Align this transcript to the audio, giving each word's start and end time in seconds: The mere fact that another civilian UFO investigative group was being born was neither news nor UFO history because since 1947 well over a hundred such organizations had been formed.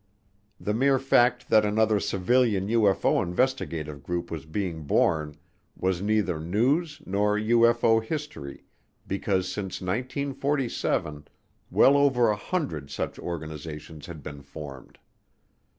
The 0.59 0.73
mere 0.73 0.97
fact 0.97 1.47
that 1.49 1.63
another 1.63 1.99
civilian 1.99 2.67
UFO 2.69 3.21
investigative 3.21 4.01
group 4.01 4.31
was 4.31 4.47
being 4.47 4.81
born 4.87 5.37
was 5.77 6.01
neither 6.01 6.39
news 6.39 7.03
nor 7.05 7.37
UFO 7.37 8.03
history 8.03 8.63
because 9.05 9.47
since 9.47 9.79
1947 9.79 11.27
well 11.69 11.95
over 11.97 12.31
a 12.31 12.35
hundred 12.35 12.89
such 12.89 13.19
organizations 13.19 14.07
had 14.07 14.23
been 14.23 14.41
formed. 14.41 14.97